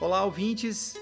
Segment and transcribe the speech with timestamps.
[0.00, 0.94] Olá, ouvintes!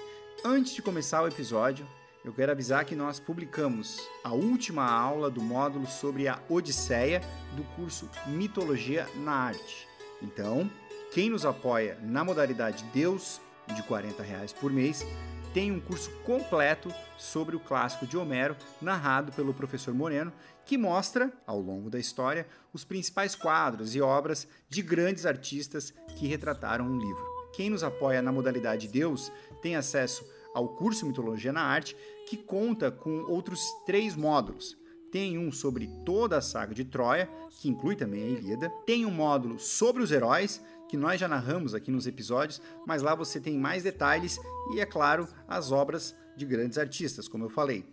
[0.43, 1.87] Antes de começar o episódio,
[2.25, 7.21] eu quero avisar que nós publicamos a última aula do módulo sobre a Odisseia
[7.55, 9.87] do curso Mitologia na Arte.
[10.23, 10.71] Então,
[11.13, 13.39] quem nos apoia na modalidade Deus,
[13.75, 15.05] de 40 reais por mês,
[15.53, 20.33] tem um curso completo sobre o clássico de Homero, narrado pelo professor Moreno,
[20.65, 26.27] que mostra, ao longo da história, os principais quadros e obras de grandes artistas que
[26.27, 27.36] retrataram um livro.
[27.57, 31.97] Quem nos apoia na modalidade Deus tem acesso ao curso Mitologia na Arte,
[32.29, 34.77] que conta com outros três módulos.
[35.11, 38.69] Tem um sobre toda a saga de Troia, que inclui também a Ilíada.
[38.85, 43.15] Tem um módulo sobre os heróis, que nós já narramos aqui nos episódios, mas lá
[43.15, 44.39] você tem mais detalhes
[44.75, 47.87] e, é claro, as obras de grandes artistas, como eu falei.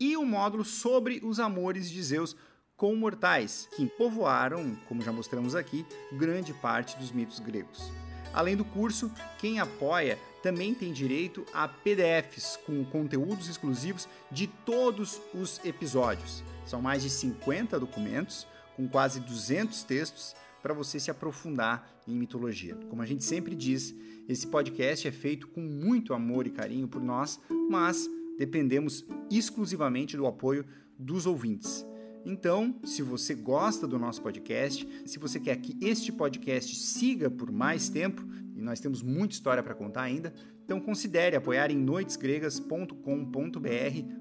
[0.00, 2.34] E um módulo sobre os amores de Zeus
[2.74, 7.92] com mortais, que povoaram, como já mostramos aqui, grande parte dos mitos gregos.
[8.32, 15.20] Além do curso, quem apoia também tem direito a PDFs com conteúdos exclusivos de todos
[15.34, 16.42] os episódios.
[16.64, 22.76] São mais de 50 documentos com quase 200 textos para você se aprofundar em mitologia.
[22.88, 23.94] Como a gente sempre diz,
[24.28, 30.26] esse podcast é feito com muito amor e carinho por nós, mas dependemos exclusivamente do
[30.26, 30.64] apoio
[30.98, 31.84] dos ouvintes.
[32.24, 37.50] Então, se você gosta do nosso podcast, se você quer que este podcast siga por
[37.50, 38.22] mais tempo,
[38.54, 42.94] e nós temos muita história para contar ainda, então considere apoiar em noitesgregas.com.br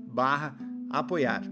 [0.08, 0.58] barra
[0.89, 1.44] apoiar.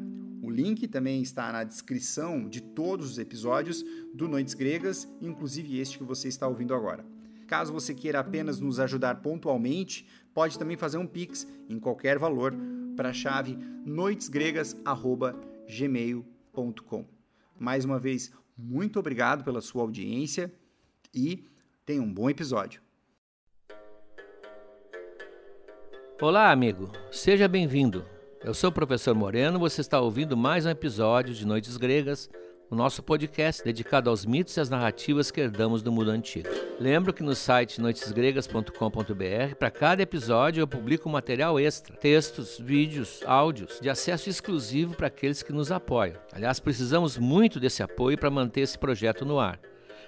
[0.42, 5.98] O link também está na descrição de todos os episódios do Noites Gregas, inclusive este
[5.98, 7.06] que você está ouvindo agora.
[7.45, 12.56] Caso você queira apenas nos ajudar pontualmente, pode também fazer um Pix em qualquer valor
[12.95, 16.36] para a chave noitesgregas.gmail.com
[17.59, 20.52] mais uma vez, muito obrigado pela sua audiência
[21.14, 21.47] e
[21.86, 22.81] tenha um bom episódio.
[26.19, 26.91] Olá, amigo.
[27.11, 28.03] Seja bem-vindo.
[28.44, 32.27] Eu sou o professor Moreno, você está ouvindo mais um episódio de Noites Gregas
[32.70, 36.50] o nosso podcast dedicado aos mitos e às narrativas que herdamos do mundo antigo.
[36.80, 43.80] Lembro que no site noitesgregas.com.br, para cada episódio eu publico material extra, textos, vídeos, áudios,
[43.82, 46.17] de acesso exclusivo para aqueles que nos apoiam.
[46.32, 49.60] Aliás, precisamos muito desse apoio para manter esse projeto no ar.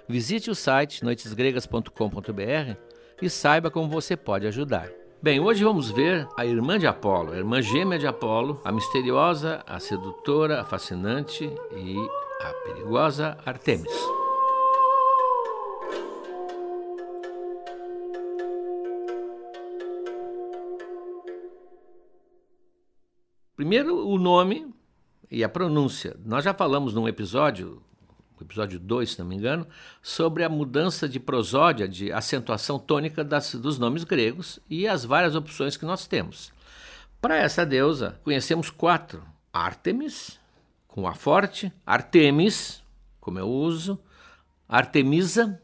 [0.07, 2.75] Visite o site noitesgregas.com.br
[3.21, 4.89] e saiba como você pode ajudar.
[5.21, 9.61] Bem, hoje vamos ver a irmã de Apolo, a irmã gêmea de Apolo, a misteriosa,
[9.67, 11.43] a sedutora, a fascinante
[11.75, 13.91] e a perigosa Artemis.
[23.57, 24.73] Primeiro, o nome
[25.29, 26.15] e a pronúncia.
[26.23, 27.83] Nós já falamos num episódio,
[28.41, 29.67] episódio 2, se não me engano,
[30.01, 35.35] sobre a mudança de prosódia, de acentuação tônica das, dos nomes gregos e as várias
[35.35, 36.53] opções que nós temos.
[37.19, 40.38] Para essa deusa, conhecemos quatro: Artemis,
[40.89, 42.83] com a forte, Artemis,
[43.21, 43.97] como eu uso,
[44.67, 45.61] Artemisa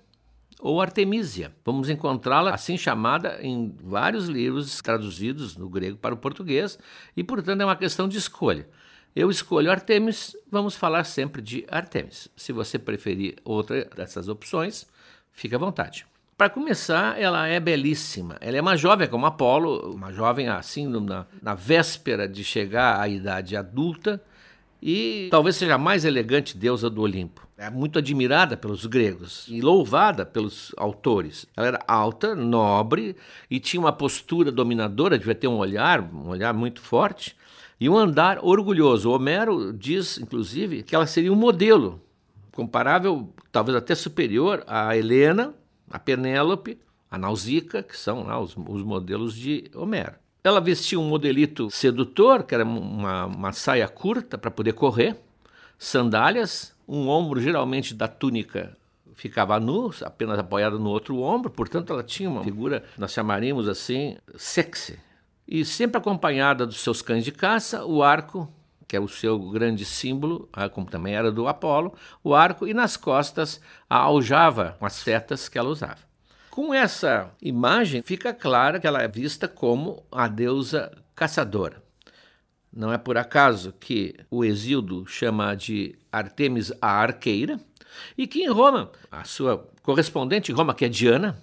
[0.60, 1.52] ou Artemisia.
[1.66, 6.80] Vamos encontrá-la assim chamada em vários livros traduzidos do grego para o português
[7.18, 8.70] e, portanto, é uma questão de escolha.
[9.16, 12.30] Eu escolho Artemis, vamos falar sempre de Artemis.
[12.36, 14.86] Se você preferir outra dessas opções,
[15.32, 16.06] fique à vontade.
[16.38, 18.38] Para começar, ela é belíssima.
[18.42, 23.08] Ela é uma jovem como Apolo, uma jovem assim na, na véspera de chegar à
[23.08, 24.22] idade adulta,
[24.88, 27.42] e talvez seja a mais elegante deusa do Olimpo.
[27.58, 31.48] É muito admirada pelos gregos e louvada pelos autores.
[31.58, 33.16] Ela era alta, nobre
[33.50, 37.36] e tinha uma postura dominadora, devia ter um olhar, um olhar muito forte
[37.80, 39.10] e um andar orgulhoso.
[39.10, 42.00] Homero diz, inclusive, que ela seria um modelo
[42.52, 45.52] comparável, talvez até superior a Helena,
[45.90, 46.78] a Penélope,
[47.10, 50.25] a Nausicaa, que são lá, os, os modelos de Homero.
[50.46, 55.18] Ela vestia um modelito sedutor, que era uma, uma saia curta para poder correr,
[55.76, 58.78] sandálias, um ombro geralmente da túnica
[59.16, 64.18] ficava nu, apenas apoiado no outro ombro, portanto ela tinha uma figura, nós chamaríamos assim,
[64.36, 65.00] sexy.
[65.48, 68.48] E sempre acompanhada dos seus cães de caça, o arco,
[68.88, 72.74] que é o seu grande símbolo, ah, como também era do Apolo, o arco, e
[72.74, 73.60] nas costas
[73.90, 76.15] a aljava com as setas que ela usava.
[76.56, 81.84] Com essa imagem, fica clara que ela é vista como a deusa caçadora.
[82.72, 87.60] Não é por acaso que o Exildo chama de Artemis a arqueira,
[88.18, 91.38] e que em Roma, a sua correspondente em Roma, que é Diana,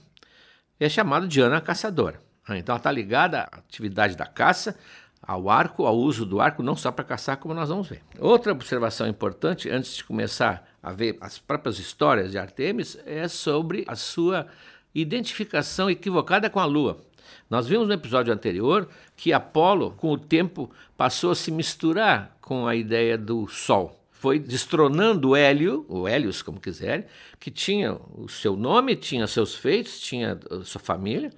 [0.80, 2.18] é chamada Diana a caçadora.
[2.48, 4.78] Ah, então ela está ligada à atividade da caça,
[5.22, 8.00] ao arco, ao uso do arco, não só para caçar, como nós vamos ver.
[8.18, 13.84] Outra observação importante, antes de começar a ver as próprias histórias de Artemis, é sobre
[13.86, 14.46] a sua
[14.94, 17.04] identificação equivocada com a Lua.
[17.48, 22.66] Nós vimos no episódio anterior que Apolo, com o tempo, passou a se misturar com
[22.66, 23.98] a ideia do Sol.
[24.10, 27.04] Foi destronando Hélio, o Hélios, como quiserem,
[27.40, 31.32] que tinha o seu nome, tinha seus feitos, tinha sua família,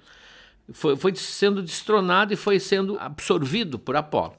[0.71, 4.35] foi, foi sendo destronado e foi sendo absorvido por Apolo.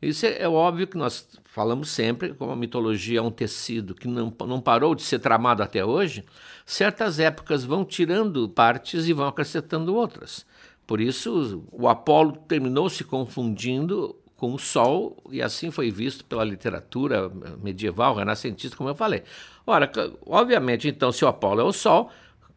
[0.00, 4.08] Isso é, é, óbvio que nós falamos sempre, como a mitologia é um tecido que
[4.08, 6.24] não, não parou de ser tramado até hoje,
[6.70, 10.46] certas épocas vão tirando partes e vão acrescentando outras.
[10.86, 16.44] Por isso, o Apolo terminou se confundindo com o Sol, e assim foi visto pela
[16.44, 17.28] literatura
[17.60, 19.24] medieval, renascentista, como eu falei.
[19.66, 19.90] Ora,
[20.24, 22.08] obviamente, então, se o Apolo é o Sol,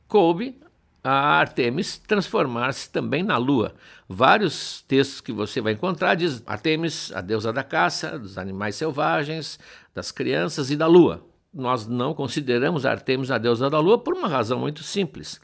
[0.07, 0.61] coube
[1.03, 3.73] a Artemis transformar-se também na lua.
[4.07, 9.59] Vários textos que você vai encontrar diz Artemis, a deusa da caça, dos animais selvagens,
[9.93, 11.32] das crianças e da lua.
[11.53, 15.39] Nós não consideramos Artemis a deusa da lua por uma razão muito simples.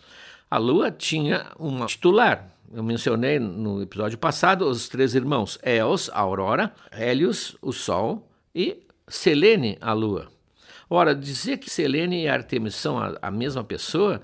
[0.49, 2.49] A lua tinha uma titular.
[2.73, 8.77] Eu mencionei no episódio passado os três irmãos: Eos, a aurora, Hélios, o sol e
[9.07, 10.27] Selene, a lua.
[10.89, 14.21] Ora, dizer que Selene e Artemis são a, a mesma pessoa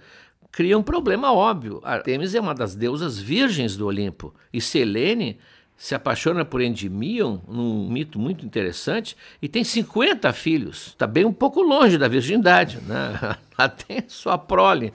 [0.52, 1.82] cria um problema óbvio.
[1.84, 5.38] Artemis é uma das deusas virgens do Olimpo e Selene
[5.78, 10.88] se apaixona por Endymion, num mito muito interessante, e tem 50 filhos.
[10.88, 13.38] Está bem um pouco longe da virgindade, né?
[13.88, 14.94] Tem sua prole.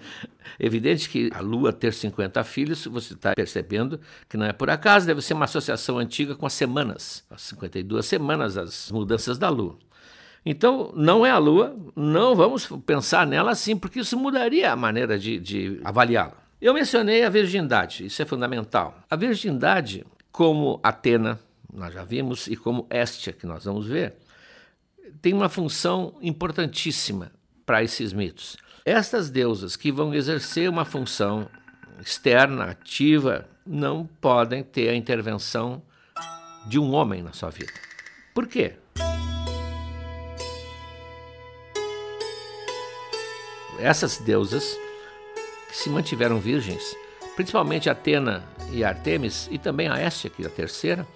[0.58, 5.06] Evidente que a Lua ter 50 filhos, você está percebendo que não é por acaso,
[5.06, 9.78] deve ser uma associação antiga com as semanas, as 52 semanas, as mudanças da Lua.
[10.44, 15.18] Então, não é a Lua, não vamos pensar nela assim, porque isso mudaria a maneira
[15.18, 16.36] de, de avaliá-la.
[16.60, 18.98] Eu mencionei a virgindade, isso é fundamental.
[19.08, 21.38] A virgindade, como Atena,
[21.72, 24.14] nós já vimos, e como Estia, que nós vamos ver,
[25.20, 27.32] tem uma função importantíssima
[27.66, 28.56] para esses mitos.
[28.84, 31.48] Estas deusas que vão exercer uma função
[32.00, 35.82] externa, ativa, não podem ter a intervenção
[36.66, 37.72] de um homem na sua vida.
[38.34, 38.76] Por quê?
[43.80, 44.78] essas deusas
[45.68, 46.94] que se mantiveram virgens,
[47.40, 51.06] principalmente Atena e Artemis, e também a Estia, que é a terceira,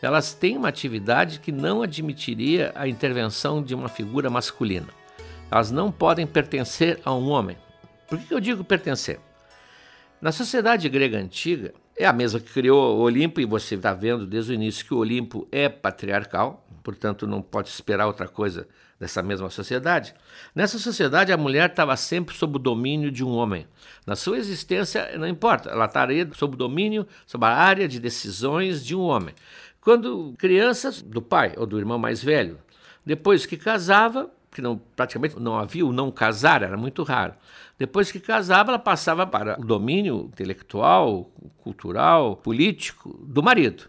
[0.00, 4.86] elas têm uma atividade que não admitiria a intervenção de uma figura masculina.
[5.50, 7.58] Elas não podem pertencer a um homem.
[8.08, 9.20] Por que eu digo pertencer?
[10.18, 14.26] Na sociedade grega antiga, é a mesma que criou o Olimpo, e você está vendo
[14.26, 18.66] desde o início que o Olimpo é patriarcal, portanto não pode esperar outra coisa
[18.98, 20.14] dessa mesma sociedade.
[20.54, 23.66] Nessa sociedade, a mulher estava sempre sob o domínio de um homem.
[24.06, 28.84] Na sua existência, não importa, ela estaria sob o domínio, sob a área de decisões
[28.84, 29.34] de um homem.
[29.80, 32.58] Quando crianças, do pai ou do irmão mais velho,
[33.04, 37.34] depois que casava, que não, praticamente não havia o não casar, era muito raro.
[37.78, 43.84] Depois que casava, ela passava para o domínio intelectual, cultural, político do marido.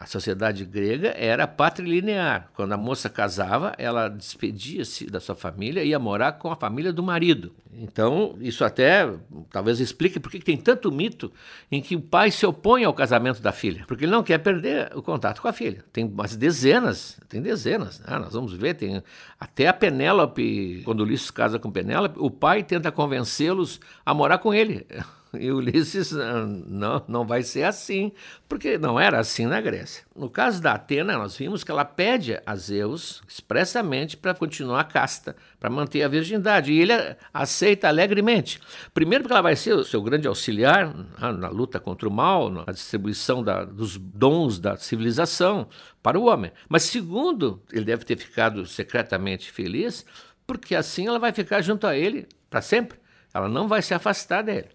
[0.00, 2.48] A sociedade grega era patrilinear.
[2.54, 6.90] Quando a moça casava, ela despedia-se da sua família e ia morar com a família
[6.90, 7.52] do marido.
[7.70, 9.06] Então, isso até
[9.50, 11.30] talvez explique por que tem tanto mito
[11.70, 14.90] em que o pai se opõe ao casamento da filha, porque ele não quer perder
[14.96, 15.84] o contato com a filha.
[15.92, 18.00] Tem umas dezenas, tem dezenas.
[18.00, 18.18] Né?
[18.18, 19.02] Nós vamos ver, tem
[19.38, 24.54] até a Penélope, quando Ulisses casa com Penélope, o pai tenta convencê-los a morar com
[24.54, 24.86] ele.
[25.38, 28.12] E Ulisses ah, não, não vai ser assim,
[28.48, 30.04] porque não era assim na Grécia.
[30.14, 35.36] No caso da Atena, nós vimos que ela pede a Zeus expressamente para continuar casta,
[35.58, 36.92] para manter a virgindade, e ele
[37.32, 38.60] aceita alegremente.
[38.92, 42.50] Primeiro, porque ela vai ser o seu grande auxiliar ah, na luta contra o mal,
[42.50, 45.68] na distribuição da, dos dons da civilização
[46.02, 46.52] para o homem.
[46.68, 50.04] Mas, segundo, ele deve ter ficado secretamente feliz,
[50.46, 52.98] porque assim ela vai ficar junto a ele para sempre.
[53.32, 54.68] Ela não vai se afastar dele.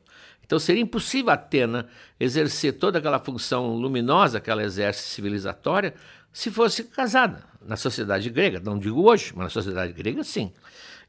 [0.45, 1.87] Então seria impossível Atena
[2.19, 5.93] exercer toda aquela função luminosa que ela exerce civilizatória
[6.31, 8.61] se fosse casada na sociedade grega.
[8.63, 10.53] Não digo hoje, mas na sociedade grega sim.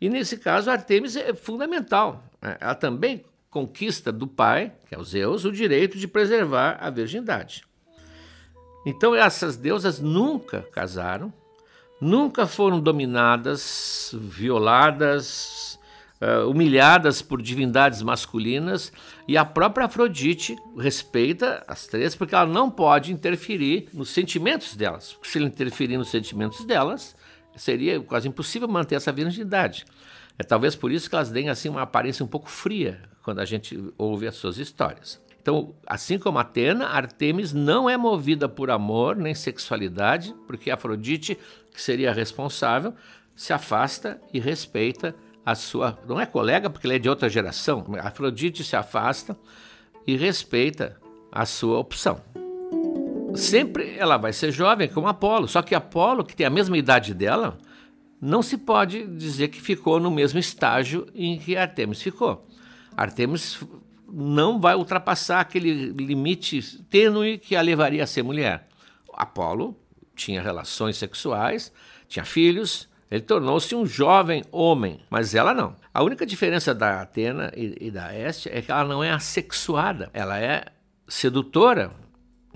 [0.01, 2.25] E nesse caso, Artemis é fundamental.
[2.41, 2.57] Né?
[2.61, 7.65] Ela também conquista do pai, que é o Zeus, o direito de preservar a virgindade.
[8.85, 11.33] Então essas deusas nunca casaram,
[12.01, 15.79] nunca foram dominadas, violadas,
[16.21, 18.93] uh, humilhadas por divindades masculinas,
[19.29, 25.19] e a própria Afrodite respeita as três porque ela não pode interferir nos sentimentos delas.
[25.23, 27.17] Se ela interferir nos sentimentos delas,
[27.57, 29.85] seria quase impossível manter essa virgindade.
[30.39, 33.45] É talvez por isso que elas deem assim uma aparência um pouco fria quando a
[33.45, 35.21] gente ouve as suas histórias.
[35.41, 41.39] Então, assim como Atena, Artemis não é movida por amor nem sexualidade, porque Afrodite,
[41.73, 42.93] que seria responsável,
[43.35, 45.15] se afasta e respeita
[45.47, 45.97] a sua.
[46.09, 47.87] Não é colega, porque ele é de outra geração.
[48.01, 49.39] Afrodite se afasta
[50.05, 51.01] e respeita
[51.31, 52.21] a sua opção.
[53.37, 57.15] Sempre ela vai ser jovem como Apolo, só que Apolo, que tem a mesma idade
[57.15, 57.59] dela,
[58.21, 62.47] não se pode dizer que ficou no mesmo estágio em que Artemis ficou.
[62.97, 63.63] Artemis
[64.11, 68.67] não vai ultrapassar aquele limite tênue que a levaria a ser mulher.
[69.13, 69.79] Apolo
[70.15, 71.71] tinha relações sexuais,
[72.09, 75.77] tinha filhos, ele tornou-se um jovem homem, mas ela não.
[75.95, 80.11] A única diferença da Atena e, e da Este é que ela não é assexuada,
[80.13, 80.65] ela é
[81.09, 81.93] sedutora,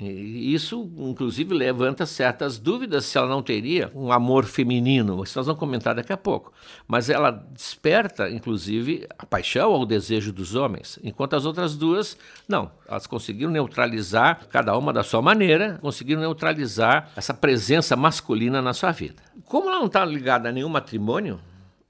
[0.00, 5.46] e isso, inclusive, levanta certas dúvidas se ela não teria um amor feminino, isso nós
[5.46, 6.52] vamos comentar daqui a pouco.
[6.88, 12.16] Mas ela desperta, inclusive, a paixão ou o desejo dos homens, enquanto as outras duas,
[12.48, 12.70] não.
[12.88, 18.92] Elas conseguiram neutralizar, cada uma da sua maneira, conseguiram neutralizar essa presença masculina na sua
[18.92, 19.22] vida.
[19.44, 21.38] Como ela não está ligada a nenhum matrimônio,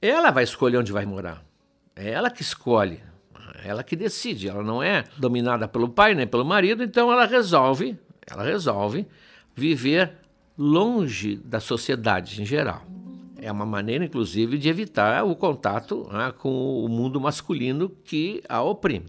[0.02, 1.44] ela vai escolher onde vai morar.
[1.94, 3.00] É ela que escolhe
[3.64, 7.98] ela que decide, ela não é dominada pelo pai nem pelo marido, então ela resolve,
[8.26, 9.06] ela resolve
[9.54, 10.12] viver
[10.56, 12.84] longe da sociedade em geral.
[13.42, 18.62] É uma maneira, inclusive, de evitar o contato né, com o mundo masculino que a
[18.62, 19.06] oprime.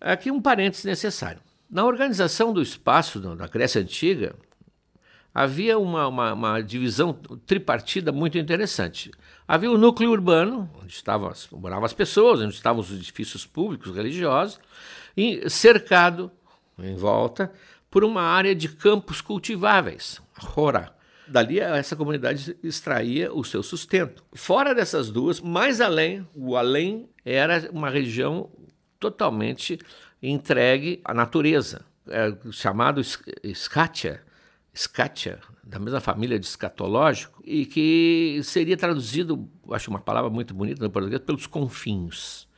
[0.00, 1.40] Aqui um parênteses necessário.
[1.70, 4.34] Na organização do espaço da Grécia Antiga,
[5.34, 7.12] havia uma, uma, uma, divisão
[7.46, 9.10] tripartida muito interessante.
[9.46, 14.60] Havia o núcleo urbano, onde estavam, moravam as pessoas, onde estavam os edifícios públicos, religiosos,
[15.16, 16.30] e cercado
[16.78, 17.52] em volta
[17.90, 20.94] por uma área de campos cultiváveis, Rora.
[21.28, 24.24] Dali essa comunidade extraía o seu sustento.
[24.32, 28.50] Fora dessas duas, mais além, o além era uma região
[28.98, 29.78] totalmente
[30.22, 33.02] entregue à natureza, é, chamado
[33.54, 34.22] Scatia,
[34.74, 40.82] Scatia, da mesma família de escatológico, e que seria traduzido, acho uma palavra muito bonita
[40.82, 42.48] no português, pelos confins.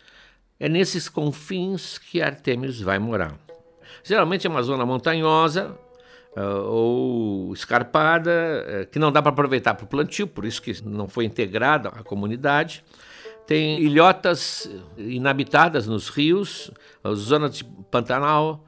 [0.58, 3.36] É nesses confins que Artemis vai morar.
[4.04, 5.76] Geralmente é uma zona montanhosa
[6.36, 10.84] uh, ou escarpada, uh, que não dá para aproveitar para o plantio, por isso que
[10.84, 12.84] não foi integrada à comunidade.
[13.46, 16.70] Tem ilhotas inabitadas nos rios,
[17.14, 18.64] zonas de Pantanal,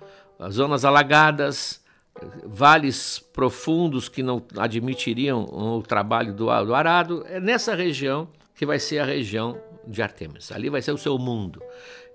[0.50, 1.82] zonas alagadas,
[2.44, 8.78] vales profundos que não admitiriam o trabalho do, do arado, é nessa região que vai
[8.78, 10.50] ser a região de Artemis.
[10.50, 11.62] Ali vai ser o seu mundo.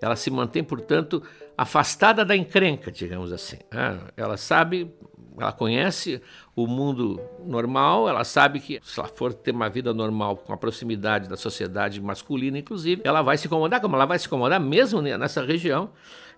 [0.01, 1.21] Ela se mantém, portanto,
[1.57, 3.57] afastada da encrenca, digamos assim.
[3.71, 4.91] Ah, ela sabe,
[5.37, 6.21] ela conhece
[6.55, 10.57] o mundo normal, ela sabe que se ela for ter uma vida normal com a
[10.57, 15.01] proximidade da sociedade masculina, inclusive, ela vai se incomodar, como ela vai se incomodar mesmo
[15.01, 15.91] nessa região,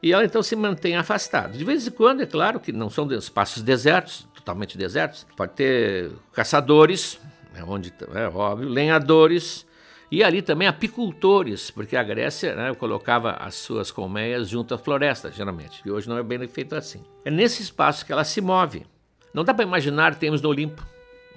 [0.03, 1.57] e ela então se mantém afastada.
[1.57, 6.12] De vez em quando, é claro que não são espaços desertos, totalmente desertos, pode ter
[6.33, 7.17] caçadores,
[7.55, 9.65] é onde é óbvio, lenhadores,
[10.12, 15.31] e ali também apicultores, porque a Grécia né, colocava as suas colmeias junto à floresta,
[15.31, 17.01] geralmente, e hoje não é bem feito assim.
[17.24, 18.86] É nesse espaço que ela se move.
[19.33, 20.86] Não dá para imaginar temos no Olimpo.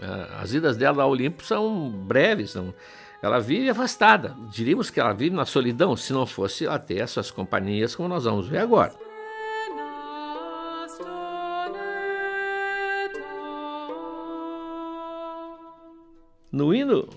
[0.01, 2.75] É, as idas dela ao Olimpo são breves, são
[3.23, 4.37] ela vive afastada.
[4.51, 8.47] Diríamos que ela vive na solidão, se não fosse até essas companhias, como nós vamos
[8.47, 8.95] ver agora.
[16.53, 17.09] No hino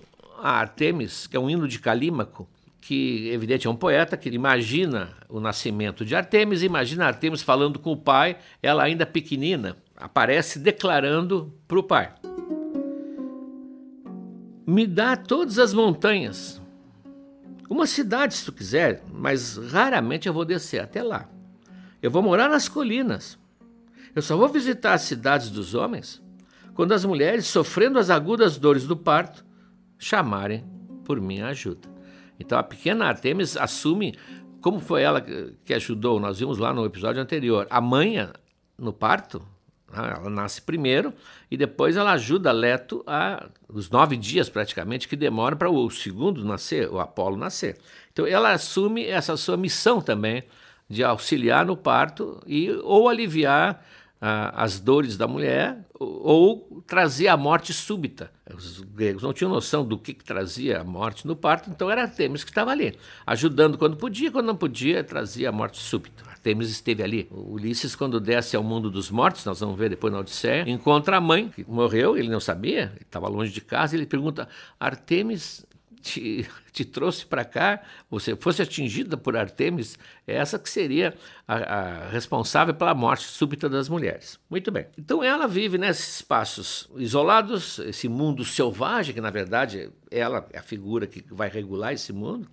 [0.41, 2.47] a Artemis, que é um hino de Calímaco,
[2.81, 7.91] que evidente é um poeta que imagina o nascimento de Artemis, imagina Artemis falando com
[7.91, 12.11] o pai, ela ainda pequenina, aparece declarando para o pai:
[14.69, 16.61] me dá todas as montanhas.
[17.69, 21.29] Uma cidade, se tu quiser, mas raramente eu vou descer até lá.
[22.01, 23.37] Eu vou morar nas colinas.
[24.15, 26.21] Eu só vou visitar as cidades dos homens
[26.73, 29.45] quando as mulheres, sofrendo as agudas dores do parto,
[29.97, 30.63] chamarem
[31.03, 31.89] por minha ajuda.
[32.39, 34.17] Então a pequena Artemis assume
[34.61, 38.15] como foi ela que ajudou, nós vimos lá no episódio anterior, a mãe
[38.77, 39.41] no parto?
[39.93, 41.13] Ela nasce primeiro
[41.49, 46.43] e depois ela ajuda Leto a os nove dias praticamente que demora para o segundo
[46.45, 47.77] nascer, o Apolo nascer.
[48.11, 50.43] Então ela assume essa sua missão também
[50.89, 53.83] de auxiliar no parto e ou aliviar
[54.21, 58.31] ah, as dores da mulher ou, ou, trazer a morte súbita.
[58.53, 62.07] Os gregos não tinham noção do que, que trazia a morte no parto, então era
[62.07, 66.28] Temis que estava ali, ajudando quando podia, quando não podia, trazia a morte súbita.
[66.39, 67.27] Artemis esteve ali.
[67.29, 71.17] O Ulisses, quando desce ao mundo dos mortos, nós vamos ver depois na Odisseia, encontra
[71.17, 74.47] a mãe, que morreu, ele não sabia, estava longe de casa, ele pergunta:
[74.79, 75.65] Artemis
[76.01, 81.13] te, te trouxe para cá, você fosse atingida por Artemis, é essa que seria
[81.45, 84.39] a, a, responsável pela morte súbita das mulheres.
[84.49, 84.87] Muito bem.
[84.97, 90.63] Então ela vive nesses espaços isolados, esse mundo selvagem, que na verdade ela é a
[90.63, 92.49] figura que vai regular esse mundo,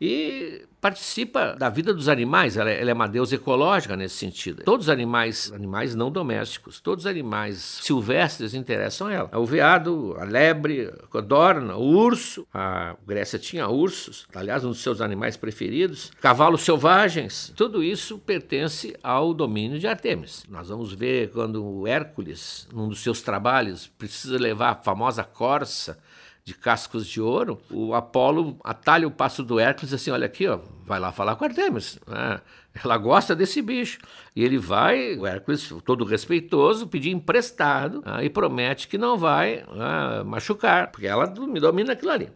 [0.00, 4.62] e participa da vida dos animais, ela é, ela é, uma deusa ecológica nesse sentido.
[4.62, 9.30] Todos os animais, animais não domésticos, todos os animais silvestres interessam a ela.
[9.34, 14.80] O veado, a lebre, a codorna, o urso, a Grécia tinha ursos, aliás, um dos
[14.80, 20.44] seus animais preferidos, cavalos selvagens, tudo isso pertence ao domínio de Artemis.
[20.48, 25.98] Nós vamos ver quando Hércules, num dos seus trabalhos, precisa levar a famosa corça
[26.48, 30.58] de cascos de ouro, o Apolo atalha o passo do Hércules assim, olha aqui, ó,
[30.82, 31.98] vai lá falar com Artemis.
[32.06, 32.40] Né?
[32.82, 33.98] Ela gosta desse bicho.
[34.34, 38.24] E ele vai, o Hércules, todo respeitoso, pedir emprestado né?
[38.24, 42.30] e promete que não vai né, machucar, porque ela domina aquilo ali.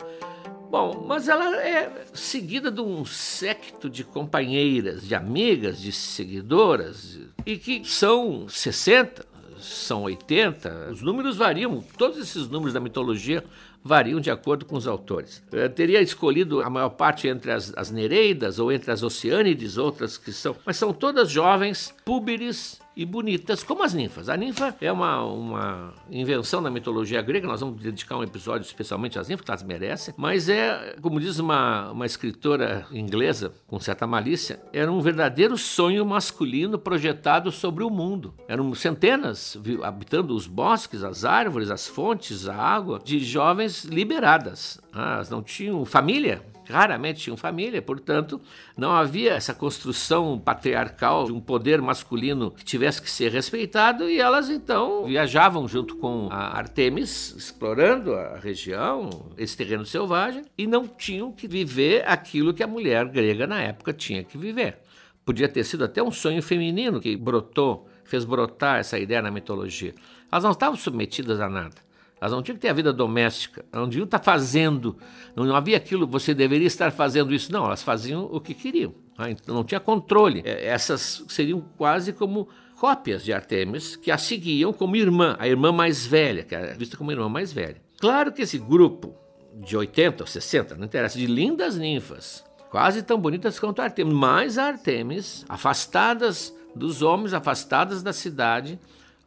[0.71, 7.57] Bom, mas ela é seguida de um séquito de companheiras, de amigas, de seguidoras, e
[7.57, 9.25] que são 60,
[9.59, 13.45] são 80, os números variam, todos esses números da mitologia
[13.85, 15.43] variam de acordo com os autores.
[15.51, 20.19] Eu teria escolhido a maior parte entre as, as Nereidas ou entre as Oceânides, outras
[20.19, 24.29] que são, mas são todas jovens, púberes e bonitas, como as ninfas.
[24.29, 29.19] A ninfa é uma, uma invenção da mitologia grega, nós vamos dedicar um episódio especialmente
[29.19, 34.07] às ninfas, que elas merecem, mas é, como diz uma, uma escritora inglesa, com certa
[34.07, 38.35] malícia, era um verdadeiro sonho masculino projetado sobre o mundo.
[38.47, 44.81] Eram centenas habitando os bosques, as árvores, as fontes, a água, de jovens liberadas.
[44.93, 48.41] Ah, elas não tinham família, raramente tinham família, portanto,
[48.77, 54.19] não havia essa construção patriarcal de um poder masculino que tivesse que ser respeitado e
[54.19, 60.89] elas então viajavam junto com a Artemis, explorando a região, esse terreno selvagem, e não
[60.89, 64.79] tinham que viver aquilo que a mulher grega na época tinha que viver.
[65.25, 69.95] Podia ter sido até um sonho feminino que brotou, fez brotar essa ideia na mitologia.
[70.31, 71.92] Elas não estavam submetidas a nada.
[72.23, 74.97] Elas não tinham que ter a vida doméstica, elas não deviam estar fazendo,
[75.35, 77.51] não havia aquilo, você deveria estar fazendo isso.
[77.51, 79.29] Não, elas faziam o que queriam, tá?
[79.29, 80.41] então não tinha controle.
[80.45, 82.47] É, essas seriam quase como
[82.79, 86.97] cópias de Artemis que a seguiam como irmã, a irmã mais velha, que era vista
[86.97, 87.83] como irmã mais velha.
[87.99, 89.17] Claro que esse grupo
[89.57, 94.15] de 80 ou 60, não interessa, de lindas ninfas, quase tão bonitas quanto a Artemis,
[94.15, 98.79] mas a Artemis, afastadas dos homens, afastadas da cidade,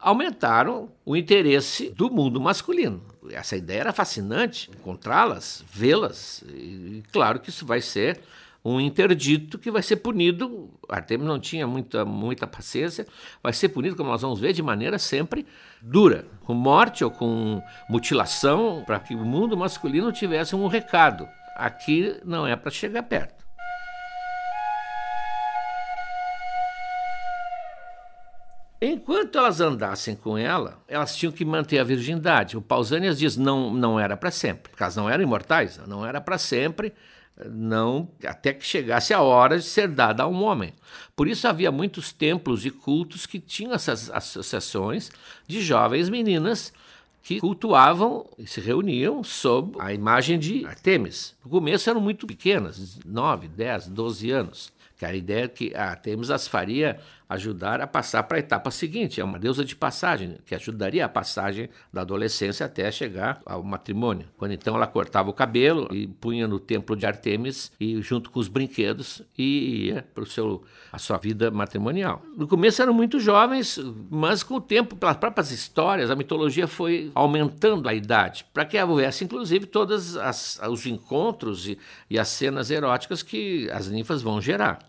[0.05, 3.01] aumentaram o interesse do mundo masculino.
[3.31, 8.21] Essa ideia era fascinante, encontrá-las, vê-las, e claro que isso vai ser
[8.63, 10.69] um interdito que vai ser punido.
[10.87, 13.07] Artemis não tinha muita, muita paciência,
[13.41, 15.43] vai ser punido, como nós vamos ver, de maneira sempre
[15.81, 21.27] dura, com morte ou com mutilação, para que o mundo masculino tivesse um recado.
[21.55, 23.44] Aqui não é para chegar perto.
[28.87, 32.55] Enquanto elas andassem com ela, elas tinham que manter a virgindade.
[32.55, 36.21] O Pausanias diz não não era para sempre, porque elas não eram imortais, não era
[36.21, 36.93] para sempre,
[37.49, 40.71] não até que chegasse a hora de ser dada a um homem.
[41.15, 45.11] Por isso havia muitos templos e cultos que tinham essas associações
[45.47, 46.71] de jovens meninas
[47.23, 51.35] que cultuavam e se reuniam sob a imagem de Artemis.
[51.43, 54.75] No começo eram muito pequenas, 9, 10, 12 anos.
[54.95, 59.19] Que a ideia que Artemis as faria ajudar a passar para a etapa seguinte.
[59.19, 64.27] É uma deusa de passagem, que ajudaria a passagem da adolescência até chegar ao matrimônio.
[64.37, 68.39] Quando então ela cortava o cabelo e punha no templo de Artemis e junto com
[68.39, 70.23] os brinquedos e ia para
[70.91, 72.21] a sua vida matrimonial.
[72.37, 77.11] No começo eram muito jovens, mas com o tempo, pelas próprias histórias, a mitologia foi
[77.15, 80.15] aumentando a idade, para que houvesse inclusive todos
[80.69, 81.77] os encontros e,
[82.09, 84.79] e as cenas eróticas que as ninfas vão gerar.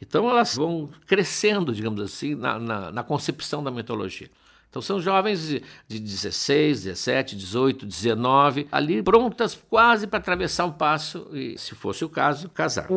[0.00, 4.28] Então elas vão crescendo, digamos assim, na, na, na concepção da mitologia.
[4.68, 10.72] Então são jovens de, de 16, 17, 18, 19, ali prontas quase para atravessar um
[10.72, 12.88] passo e, se fosse o caso, casar.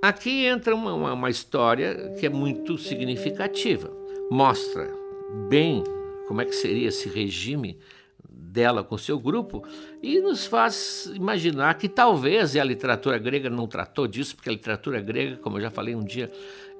[0.00, 3.92] Aqui entra uma, uma, uma história que é muito significativa.
[4.30, 4.90] Mostra
[5.48, 5.84] bem
[6.26, 7.78] como é que seria esse regime
[8.34, 9.66] dela com seu grupo
[10.02, 15.00] e nos faz imaginar que talvez, a literatura grega não tratou disso, porque a literatura
[15.00, 16.30] grega, como eu já falei um dia,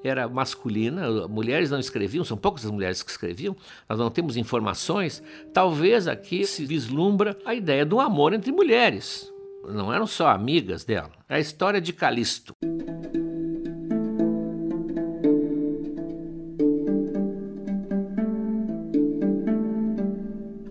[0.03, 3.55] era masculina, mulheres não escreviam, são poucas as mulheres que escreviam,
[3.87, 5.23] nós não temos informações.
[5.53, 9.31] Talvez aqui se vislumbra a ideia de um amor entre mulheres.
[9.67, 11.11] Não eram só amigas dela.
[11.29, 12.53] É a história de Calisto.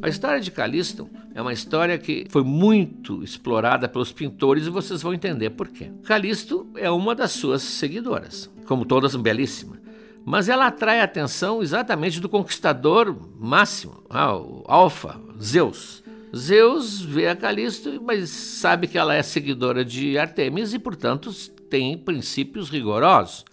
[0.02, 5.00] A história de Calisto é uma história que foi muito explorada pelos pintores e vocês
[5.00, 5.92] vão entender por quê.
[6.02, 9.80] Calisto é uma das suas seguidoras, como todas belíssima,
[10.24, 16.02] mas ela atrai a atenção exatamente do conquistador máximo, ah, o Alfa, Zeus.
[16.36, 21.32] Zeus vê a Calisto, mas sabe que ela é seguidora de Artemis e, portanto,
[21.70, 23.44] tem princípios rigorosos.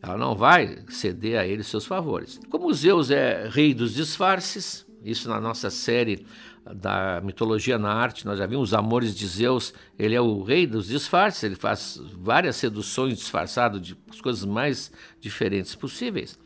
[0.00, 2.38] Ela não vai ceder a ele seus favores.
[2.48, 6.26] Como Zeus é rei dos disfarces, isso na nossa série
[6.74, 10.66] da mitologia na arte, nós já vimos os amores de Zeus, ele é o rei
[10.66, 14.90] dos disfarces, ele faz várias seduções disfarçado de as coisas mais
[15.20, 16.36] diferentes possíveis.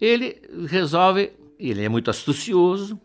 [0.00, 2.98] Ele resolve, ele é muito astucioso,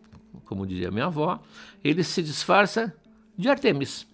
[0.46, 1.40] como diria minha avó,
[1.82, 2.94] ele se disfarça
[3.36, 4.06] de Artemis.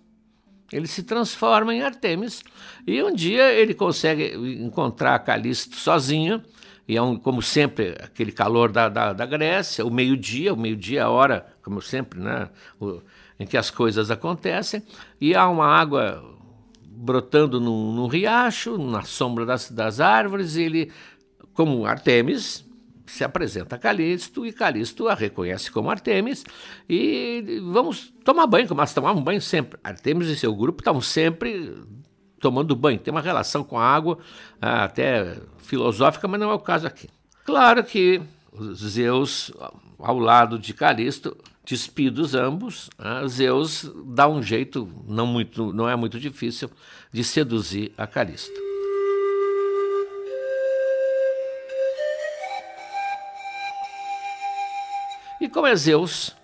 [0.72, 2.42] Ele se transforma em Artemis
[2.86, 6.42] e um dia ele consegue encontrar Calisto sozinho,
[6.90, 10.98] e é um, como sempre aquele calor da, da, da Grécia, o meio-dia, o meio-dia
[10.98, 12.50] é a hora, como sempre, né,
[12.80, 13.00] o,
[13.38, 14.82] em que as coisas acontecem,
[15.20, 16.20] e há uma água
[16.84, 20.92] brotando num, num riacho, na sombra das, das árvores, e ele,
[21.54, 22.68] como Artemis,
[23.06, 26.44] se apresenta a Calisto e Calisto a reconhece como Artemis
[26.88, 29.78] e vamos tomar banho, como elas tomavam banho sempre.
[29.82, 31.76] Artemis e seu grupo estavam sempre
[32.40, 34.18] tomando banho, tem uma relação com a água
[34.60, 37.08] ah, até filosófica, mas não é o caso aqui.
[37.44, 38.20] Claro que
[38.74, 39.52] Zeus,
[39.98, 45.94] ao lado de Calisto, despidos ambos, ah, Zeus dá um jeito, não, muito, não é
[45.94, 46.70] muito difícil,
[47.12, 48.58] de seduzir a Calisto.
[55.40, 56.36] E como é Zeus,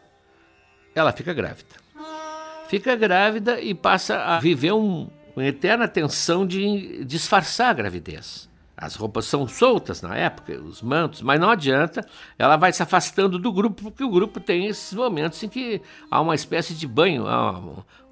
[0.94, 1.76] ela fica grávida.
[2.68, 8.48] Fica grávida e passa a viver um, uma eterna tensão de disfarçar a gravidez.
[8.76, 12.06] As roupas são soltas na época, os mantos, mas não adianta,
[12.38, 16.20] ela vai se afastando do grupo, porque o grupo tem esses momentos em que há
[16.20, 17.24] uma espécie de banho,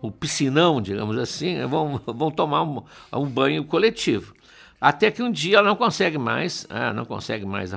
[0.02, 2.82] um piscinão, digamos assim, vão, vão tomar um,
[3.12, 4.34] um banho coletivo.
[4.80, 7.72] Até que um dia ela não consegue mais, ah, não consegue mais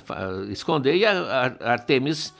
[0.49, 2.33] esconder, e a, a Artemis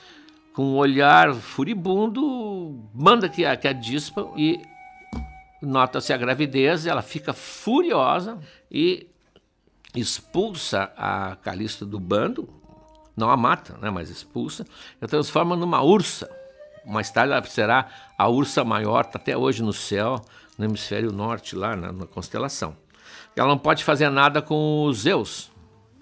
[0.54, 4.60] com um olhar furibundo, manda que a, que a dispa e
[5.62, 8.38] nota-se a gravidez, ela fica furiosa
[8.70, 9.08] e
[9.94, 12.48] expulsa a Calista do bando,
[13.16, 14.64] não a mata, né, mas expulsa,
[15.00, 16.30] e a transforma numa ursa.
[16.86, 20.20] Mais tarde ela será a ursa maior, está até hoje no céu,
[20.56, 22.76] no hemisfério norte, lá na, na constelação.
[23.36, 25.50] Ela não pode fazer nada com os Zeus,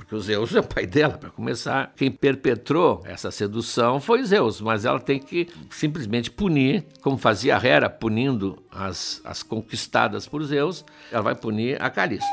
[0.07, 1.92] porque o Zeus é o pai dela, para começar.
[1.97, 7.90] Quem perpetrou essa sedução foi Zeus, mas ela tem que simplesmente punir, como fazia Hera
[7.90, 12.25] punindo as, as conquistadas por Zeus, ela vai punir a Calisto.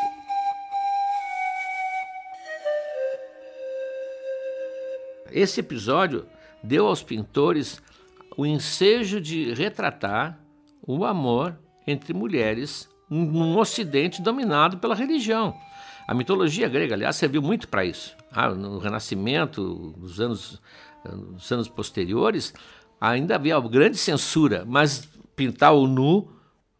[5.31, 6.27] Esse episódio
[6.61, 7.81] deu aos pintores
[8.37, 10.37] o ensejo de retratar
[10.85, 11.57] o amor
[11.87, 15.55] entre mulheres num ocidente dominado pela religião.
[16.07, 18.15] A mitologia grega, aliás, serviu muito para isso.
[18.31, 20.61] Ah, no Renascimento, nos anos,
[21.05, 22.53] nos anos posteriores,
[22.99, 26.29] ainda havia grande censura, mas pintar o nu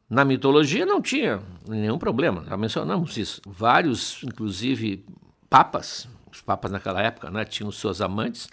[0.09, 2.43] na mitologia não tinha nenhum problema.
[2.47, 3.41] Já mencionamos isso.
[3.45, 5.05] Vários, inclusive,
[5.49, 8.49] papas, os papas naquela época né, tinham suas amantes,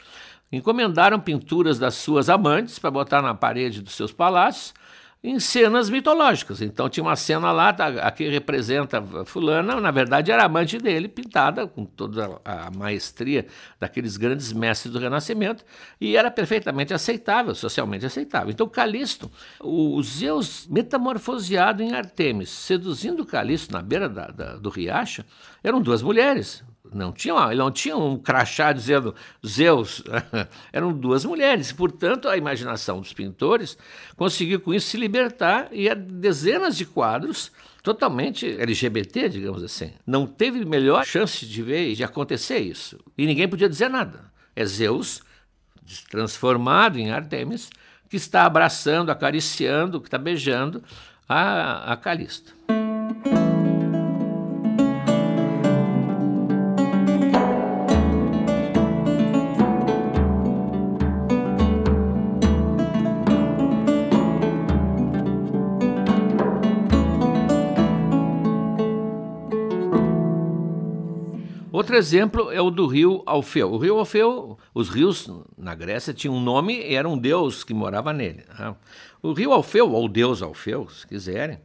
[0.52, 4.74] encomendaram pinturas das suas amantes para botar na parede dos seus palácios
[5.22, 6.62] em cenas mitológicas.
[6.62, 11.66] Então tinha uma cena lá, tá, aqui representa fulana, na verdade era amante dele, pintada
[11.66, 13.46] com toda a maestria
[13.78, 15.64] daqueles grandes mestres do Renascimento,
[16.00, 18.50] e era perfeitamente aceitável, socialmente aceitável.
[18.50, 19.30] Então Calisto,
[19.60, 25.22] o Zeus metamorfoseado em Artemis, seduzindo Calisto na beira da, da, do riacho,
[25.62, 29.14] eram duas mulheres, não tinha, ele não tinha um crachá dizendo
[29.46, 30.02] Zeus.
[30.72, 31.72] Eram duas mulheres.
[31.72, 33.76] Portanto, a imaginação dos pintores
[34.16, 39.92] conseguiu com isso se libertar e há dezenas de quadros totalmente LGBT, digamos assim.
[40.06, 42.98] Não teve melhor chance de ver e de acontecer isso.
[43.16, 44.30] E ninguém podia dizer nada.
[44.54, 45.22] É Zeus,
[46.10, 47.70] transformado em Artemis,
[48.08, 50.82] que está abraçando, acariciando, que está beijando
[51.28, 52.52] a, a Calista.
[71.90, 73.72] Outro exemplo é o do rio Alfeu.
[73.72, 77.74] O rio Alfeu, os rios na Grécia tinham um nome e era um deus que
[77.74, 78.44] morava nele.
[78.56, 78.76] Né?
[79.20, 81.58] O rio Alfeu, ou deus Alfeu, se quiserem,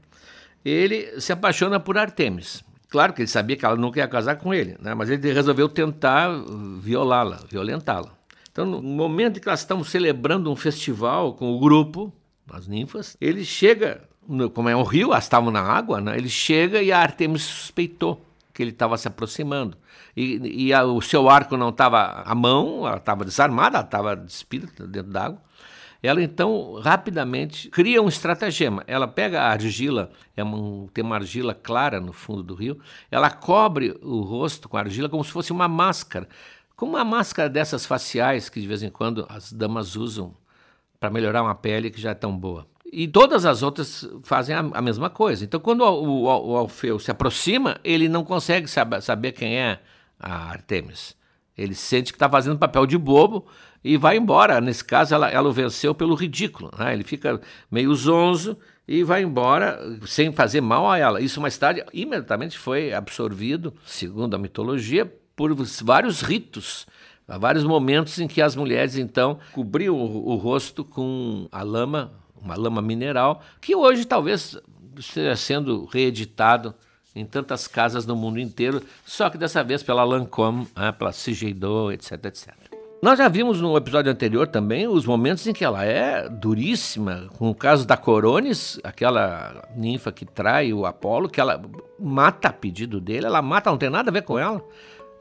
[0.66, 2.64] ele se apaixona por Artemis.
[2.90, 4.96] Claro que ele sabia que ela nunca ia casar com ele, né?
[4.96, 6.32] mas ele resolveu tentar
[6.80, 8.12] violá-la, violentá-la.
[8.52, 12.12] Então, no momento em que elas estão celebrando um festival com o grupo,
[12.52, 14.02] as ninfas, ele chega,
[14.56, 16.18] como é um rio, elas estavam na água, né?
[16.18, 18.25] ele chega e a Artemis suspeitou
[18.56, 19.78] que ele estava se aproximando.
[20.16, 24.16] E, e a, o seu arco não estava à mão, ela estava desarmada, ela estava
[24.16, 25.42] despida dentro d'água.
[26.02, 28.82] ela então rapidamente cria um estratagema.
[28.88, 32.80] Ela pega a argila, é um, tem uma argila clara no fundo do rio,
[33.12, 36.26] ela cobre o rosto com argila como se fosse uma máscara,
[36.78, 40.34] como uma máscara dessas faciais que de vez em quando as damas usam
[40.98, 42.66] para melhorar uma pele que já é tão boa.
[42.98, 45.44] E todas as outras fazem a, a mesma coisa.
[45.44, 49.82] Então, quando o, o, o, Alfeu se aproxima, ele não consegue saber, saber quem é
[50.18, 51.14] a Artemis.
[51.58, 53.48] Ele sente que está fazendo papel de bobo
[53.84, 54.62] e vai embora.
[54.62, 56.72] Nesse caso, ela, ela o venceu pelo ridículo.
[56.80, 56.94] Né?
[56.94, 59.78] Ele fica meio zonzo e vai embora
[60.08, 61.20] sem fazer mal a ela.
[61.20, 65.06] Isso mais tarde, imediatamente foi absorvido, segundo a mitologia,
[65.36, 65.54] por
[65.84, 66.88] vários ritos.
[67.28, 72.24] Há vários momentos em que as mulheres, então, cobriam o, o rosto com a lama,
[72.46, 74.58] uma lama mineral, que hoje talvez
[74.98, 76.74] esteja sendo reeditado
[77.16, 81.92] em tantas casas no mundo inteiro, só que dessa vez pela Lancôme, né, pela Cigeido,
[81.92, 82.54] etc, etc.
[83.02, 87.50] Nós já vimos no episódio anterior também os momentos em que ela é duríssima, com
[87.50, 91.62] o caso da Corones, aquela ninfa que trai o Apolo, que ela
[92.00, 94.64] mata a pedido dele, ela mata, não tem nada a ver com ela,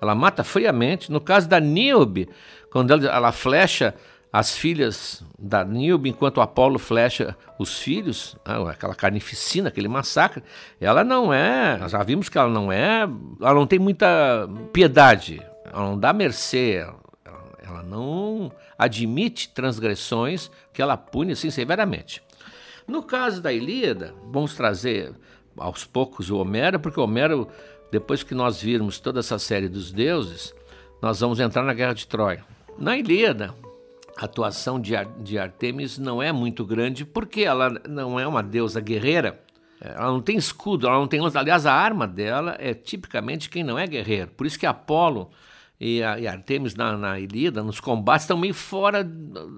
[0.00, 1.12] ela mata friamente.
[1.12, 2.28] No caso da Niobe,
[2.70, 3.94] quando ela, ela flecha
[4.34, 10.42] as filhas da Nilbe, enquanto Apolo flecha os filhos, ah, aquela carnificina, aquele massacre,
[10.80, 13.02] ela não é, nós já vimos que ela não é,
[13.40, 15.40] ela não tem muita piedade,
[15.72, 16.84] ela não dá mercê,
[17.62, 22.20] ela não admite transgressões que ela pune assim severamente.
[22.88, 25.12] No caso da Ilíada, vamos trazer
[25.56, 27.46] aos poucos o Homero, porque o Homero,
[27.88, 30.52] depois que nós virmos toda essa série dos deuses,
[31.00, 32.44] nós vamos entrar na Guerra de Troia.
[32.76, 33.54] Na Ilíada,
[34.16, 38.42] a atuação de, Ar de Artemis não é muito grande porque ela não é uma
[38.42, 39.40] deusa guerreira.
[39.80, 41.38] Ela não tem escudo, ela não tem lança.
[41.38, 44.30] Aliás, a arma dela é tipicamente quem não é guerreiro.
[44.30, 45.30] Por isso que Apolo
[45.78, 49.06] e, a, e Artemis na, na Ilíada, nos combates, estão meio fora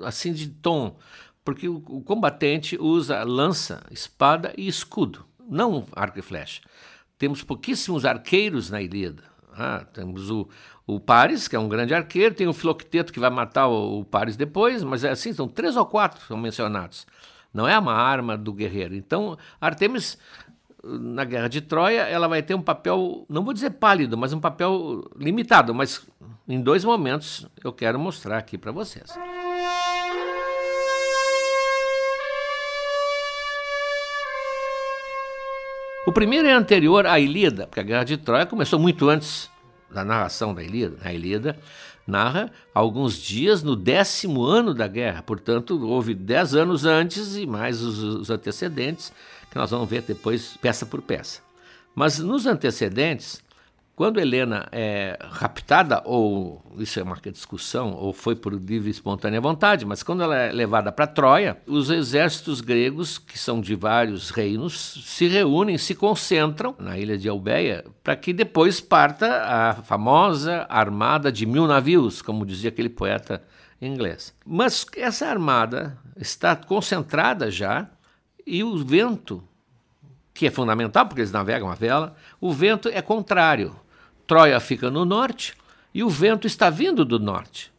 [0.05, 0.97] assim de tom.
[1.45, 6.61] Porque o, o combatente usa lança, espada e escudo, não arco e flecha.
[7.19, 9.23] Temos pouquíssimos arqueiros na Ilíada.
[9.59, 10.49] Ah, temos o,
[10.87, 14.05] o Paris, que é um grande arqueiro, tem o Filocteto, que vai matar o, o
[14.05, 17.07] Paris depois, mas é assim, são três ou quatro são mencionados.
[17.53, 18.95] Não é uma arma do guerreiro.
[18.95, 20.19] Então, Artemis,
[20.85, 24.41] na Guerra de Troia, ela vai ter um papel, não vou dizer pálido, mas um
[24.41, 26.07] papel limitado, mas
[26.47, 29.11] em dois momentos eu quero mostrar aqui para vocês.
[36.07, 39.51] O primeiro é anterior à Ilíada, porque a Guerra de Troia começou muito antes
[39.91, 40.99] da narração da Ilíada.
[41.03, 41.59] A Ilíada
[42.07, 47.83] narra alguns dias no décimo ano da guerra, portanto, houve dez anos antes e mais
[47.83, 49.13] os, os antecedentes,
[49.51, 51.41] que nós vamos ver depois peça por peça.
[51.93, 53.43] Mas nos antecedentes,
[53.97, 59.41] quando Helena é raptada, ou isso é uma discussão, ou foi por livre e espontânea
[59.41, 64.29] vontade, mas quando ela é levada para Troia, os exércitos gregos, que são de vários
[64.29, 70.67] reinos, se reúnem, se concentram na ilha de Eubeia, para que depois parta a famosa
[70.69, 73.43] armada de mil navios, como dizia aquele poeta
[73.81, 74.35] inglês.
[74.45, 77.89] Mas essa armada está concentrada já
[78.47, 79.43] e o vento,
[80.35, 83.75] que é fundamental porque eles navegam a vela, o vento é contrário.
[84.27, 85.55] Troia fica no norte
[85.95, 87.73] e o vento está vindo do norte.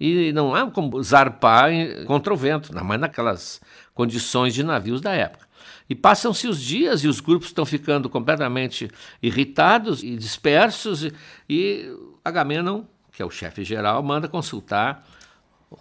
[0.00, 1.70] E não há como zarpar
[2.06, 3.60] contra o vento, mais naquelas
[3.94, 5.46] condições de navios da época.
[5.90, 8.90] E passam-se os dias e os grupos estão ficando completamente
[9.22, 11.12] irritados e dispersos, e,
[11.48, 15.04] e Agamenon, que é o chefe geral, manda consultar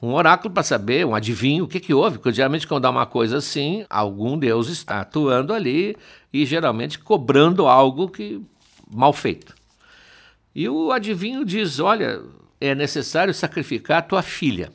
[0.02, 2.18] um oráculo para saber, um adivinho, o que, que houve.
[2.18, 5.96] Porque geralmente, quando dá uma coisa assim, algum deus está atuando ali
[6.32, 8.42] e geralmente cobrando algo que
[8.90, 9.57] mal feito.
[10.58, 12.20] E o adivinho diz: Olha,
[12.60, 14.72] é necessário sacrificar a tua filha.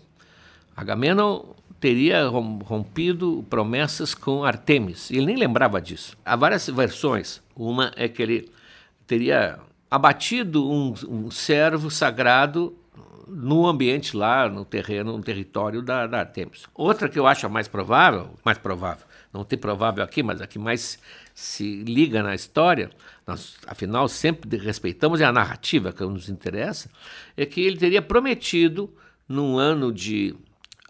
[0.77, 1.43] Agamenon
[1.81, 5.11] teria rompido promessas com Artemis.
[5.11, 6.17] Ele nem lembrava disso.
[6.25, 7.43] Há várias versões.
[7.57, 8.49] Uma é que ele
[9.09, 9.59] teria
[9.91, 12.77] abatido um, um servo sagrado
[13.27, 16.69] no ambiente lá, no terreno, no território da, da Artemis.
[16.77, 20.61] Outra que eu acho mais provável, mais provável, não tem provável aqui, mas a que
[20.61, 20.97] mais
[21.35, 22.91] se liga na história,
[23.27, 26.91] nós afinal sempre respeitamos a narrativa que nos interessa,
[27.37, 28.93] é que ele teria prometido
[29.29, 30.35] num ano de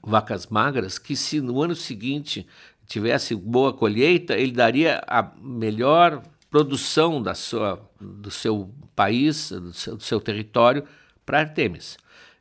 [0.02, 2.46] vacas magras que se no ano seguinte
[2.86, 9.96] tivesse boa colheita, ele daria a melhor produção da sua, do seu país, do seu,
[9.96, 10.84] do seu território
[11.24, 11.96] para Artemis.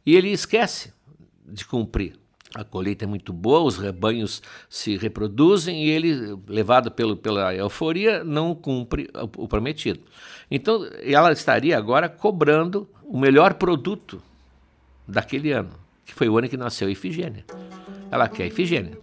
[0.06, 0.94] E ele esquece
[1.46, 2.20] de cumprir
[2.54, 8.24] a colheita é muito boa, os rebanhos se reproduzem e ele, levado pelo, pela euforia,
[8.24, 10.02] não cumpre o, prometido.
[10.50, 14.22] Então, ela estaria agora cobrando o melhor produto
[15.08, 15.72] daquele ano,
[16.06, 17.46] que foi o ano que nasceu Ifigênia.
[18.12, 18.98] ela quer Ifigênia.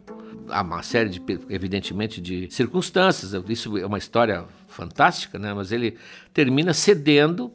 [0.51, 3.33] Há uma série, de, evidentemente, de circunstâncias.
[3.49, 5.53] Isso é uma história fantástica, né?
[5.53, 5.97] mas ele
[6.33, 7.53] termina cedendo,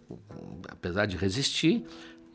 [0.69, 1.83] apesar de resistir,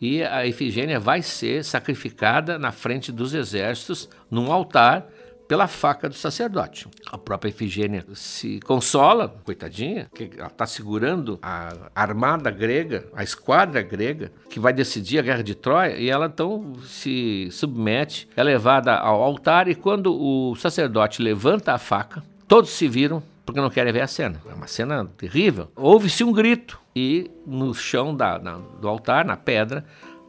[0.00, 5.06] e a Ifigênia vai ser sacrificada na frente dos exércitos, num altar,
[5.48, 6.86] pela faca do sacerdote.
[7.10, 13.80] A própria Ifigênia se consola, coitadinha, que ela está segurando a armada grega, a esquadra
[13.80, 18.94] grega, que vai decidir a guerra de Troia, e ela então se submete, é levada
[18.94, 23.94] ao altar, e quando o sacerdote levanta a faca, todos se viram porque não querem
[23.94, 24.38] ver a cena.
[24.46, 25.72] É uma cena terrível.
[25.74, 29.84] Houve-se um grito, e no chão da, na, do altar, na pedra,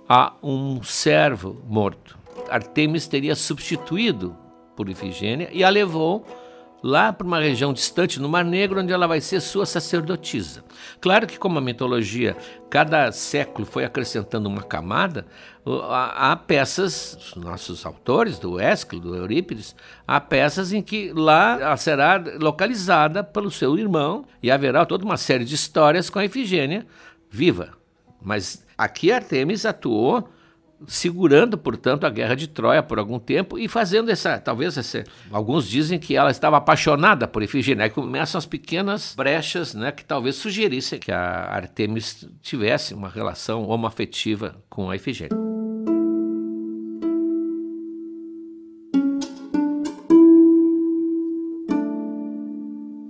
[0.08, 2.16] há um servo morto.
[2.48, 4.36] Artemis teria substituído
[4.76, 6.24] por Ifigênia e a levou
[6.82, 10.64] lá para uma região distante no Mar Negro, onde ela vai ser sua sacerdotisa.
[11.02, 12.36] Claro que, como a mitologia,
[12.70, 15.26] cada século foi acrescentando uma camada,
[15.90, 19.76] há, peças, os nossos autores, do Ésquilo, do Eurípides,
[20.08, 25.18] há peças em que lá ela será localizada pelo seu irmão e haverá toda uma
[25.18, 26.86] série de histórias com a Ifigênia
[27.30, 27.72] viva.
[28.22, 30.30] Mas aqui Artemis atuou
[30.88, 35.68] segurando, portanto, a guerra de Troia por algum tempo e fazendo essa, talvez essa, alguns
[35.68, 37.84] dizem que ela estava apaixonada por Ifigênia.
[37.86, 43.64] Aí começam as pequenas brechas, né, que talvez sugerissem que a Artemis tivesse uma relação
[43.68, 45.38] homoafetiva com a Ifigênia.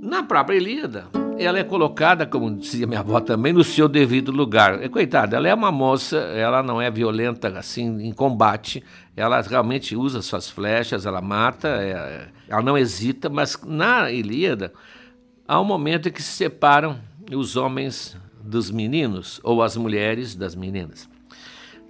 [0.01, 1.05] Na própria Ilíada,
[1.45, 4.88] ela é colocada, como dizia minha avó também, no seu devido lugar.
[4.89, 8.84] Coitada, ela é uma moça, ela não é violenta assim em combate,
[9.15, 14.73] ela realmente usa suas flechas, ela mata, é, ela não hesita, mas na Ilíada
[15.47, 16.99] há um momento em que se separam
[17.32, 21.08] os homens dos meninos ou as mulheres das meninas.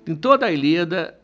[0.08, 1.16] Em toda a Ilíada,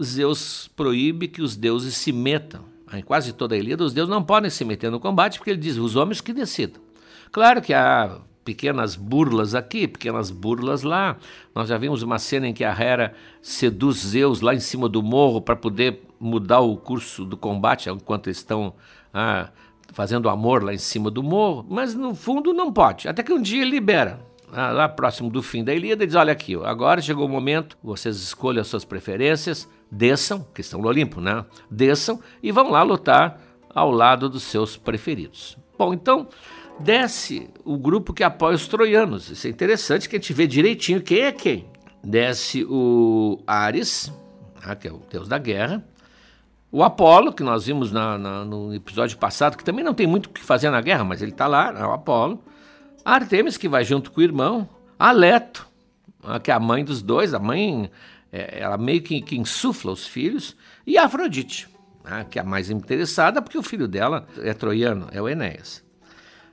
[0.00, 2.64] Zeus proíbe que os deuses se metam.
[2.92, 5.60] Em quase toda a Ilíada, os deuses não podem se meter no combate porque ele
[5.60, 6.91] diz os homens que decidam.
[7.32, 11.16] Claro que há pequenas burlas aqui, pequenas burlas lá.
[11.54, 15.02] Nós já vimos uma cena em que a Hera seduz Zeus lá em cima do
[15.02, 18.74] morro para poder mudar o curso do combate enquanto estão
[19.14, 19.48] ah,
[19.94, 21.64] fazendo amor lá em cima do morro.
[21.68, 23.08] Mas no fundo não pode.
[23.08, 24.20] Até que um dia libera.
[24.52, 28.16] Ah, lá próximo do fim da Ilíada, diz: Olha aqui, agora chegou o momento, vocês
[28.16, 31.42] escolham as suas preferências, desçam, que estão no Olimpo, né?
[31.70, 33.40] Desçam e vão lá lutar
[33.74, 35.56] ao lado dos seus preferidos.
[35.78, 36.28] Bom, então
[36.82, 39.30] desce o grupo que apoia os troianos.
[39.30, 41.66] Isso é interessante que a gente vê direitinho quem é quem.
[42.02, 44.12] Desce o Ares,
[44.66, 45.84] né, que é o deus da guerra,
[46.74, 50.26] o Apolo, que nós vimos na, na, no episódio passado, que também não tem muito
[50.26, 52.42] o que fazer na guerra, mas ele está lá, é o Apolo.
[53.04, 54.66] A Artemis, que vai junto com o irmão.
[54.98, 55.68] A Leto,
[56.24, 57.90] né, que é a mãe dos dois, a mãe,
[58.32, 60.56] é, ela meio que, que insufla os filhos.
[60.86, 61.68] E a Afrodite,
[62.02, 65.84] né, que é a mais interessada, porque o filho dela é troiano, é o Enéas.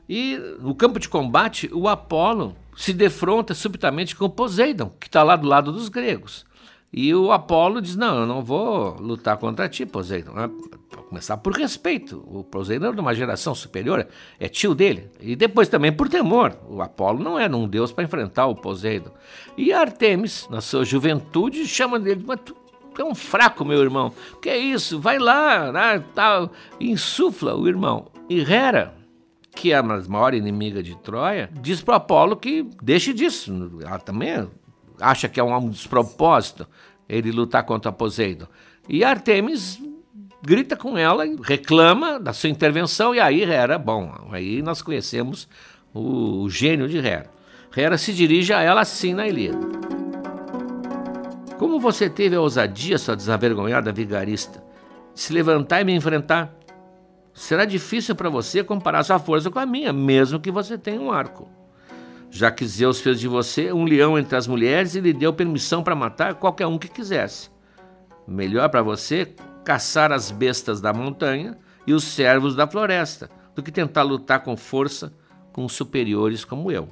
[0.10, 5.36] E no campo de combate, o Apolo se defronta subitamente com Poseidon, que está lá
[5.36, 6.48] do lado dos gregos.
[6.92, 10.34] E o Apolo diz: Não, eu não vou lutar contra ti, Poseidon.
[10.34, 12.24] Para começar por respeito.
[12.28, 14.08] O Poseidon é de uma geração superior,
[14.40, 15.12] é tio dele.
[15.20, 16.58] E depois também por temor.
[16.68, 19.12] O Apolo não era um deus para enfrentar o Poseidon.
[19.56, 22.56] E Artemis, na sua juventude, chama dele: Mas tu
[22.98, 24.12] é um fraco, meu irmão.
[24.42, 25.00] Que é isso?
[25.00, 26.52] Vai lá, né, tal.
[26.80, 28.08] insufla o irmão.
[28.28, 28.99] E Hera,
[29.60, 33.70] que é a maior inimiga de Troia, diz para Apolo que deixe disso.
[33.82, 34.48] Ela também
[35.02, 36.66] acha que é um despropósito
[37.10, 38.48] ele lutar contra Poseidon.
[38.88, 39.78] E Artemis
[40.42, 45.50] grita com ela, reclama da sua intervenção, e aí Hera, bom, aí nós conhecemos
[45.94, 47.30] o, o gênio de Hera.
[47.76, 49.60] Hera se dirige a ela assim na Ilíada.
[51.58, 54.64] Como você teve a ousadia, sua desavergonhada vigarista,
[55.14, 56.58] de se levantar e me enfrentar?
[57.40, 61.10] Será difícil para você comparar sua força com a minha, mesmo que você tenha um
[61.10, 61.50] arco.
[62.30, 65.82] Já que Zeus fez de você um leão entre as mulheres e lhe deu permissão
[65.82, 67.50] para matar qualquer um que quisesse.
[68.28, 73.72] Melhor para você caçar as bestas da montanha e os servos da floresta do que
[73.72, 75.14] tentar lutar com força
[75.54, 76.90] com superiores como eu.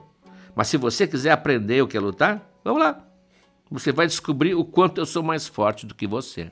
[0.55, 3.05] Mas se você quiser aprender o que é lutar, vamos lá.
[3.69, 6.49] Você vai descobrir o quanto eu sou mais forte do que você.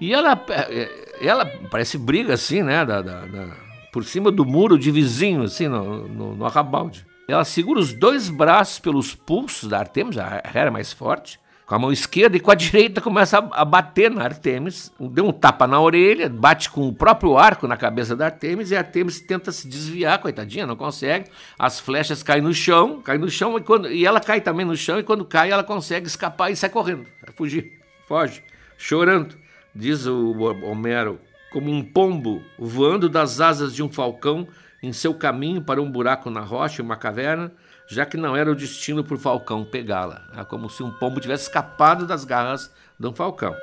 [0.00, 2.84] E ela, é, ela parece briga assim, né?
[2.84, 3.48] Da, da, da,
[3.92, 7.06] por cima do muro de vizinho, assim, no, no, no arrabalde.
[7.26, 11.78] Ela segura os dois braços pelos pulsos da Artemis, a Hera mais forte, com a
[11.78, 14.92] mão esquerda e com a direita começa a, a, bater na Artemis.
[15.00, 18.76] Deu um tapa na orelha, bate com o próprio arco na cabeça da Artemis e
[18.76, 21.30] a Artemis tenta se desviar, coitadinha, não consegue.
[21.58, 24.76] As flechas caem no chão, caem no chão e, quando, e ela cai também no
[24.76, 28.42] chão e quando cai ela consegue escapar e sai correndo, fugir, foge,
[28.76, 29.43] chorando.
[29.74, 30.32] Diz o
[30.64, 31.20] Homero
[31.52, 34.46] como um pombo voando das asas de um falcão
[34.82, 37.52] em seu caminho para um buraco na rocha, uma caverna,
[37.88, 40.22] já que não era o destino por falcão pegá-la.
[40.36, 43.54] É como se um pombo tivesse escapado das garras de um falcão.